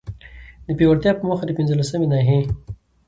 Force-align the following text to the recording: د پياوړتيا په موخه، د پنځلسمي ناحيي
د 0.67 0.67
پياوړتيا 0.77 1.11
په 1.17 1.23
موخه، 1.27 1.43
د 1.45 1.51
پنځلسمي 1.57 2.07
ناحيي 2.13 2.41